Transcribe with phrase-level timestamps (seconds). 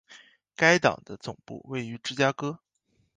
[0.55, 2.59] 该党的总部位于芝加哥。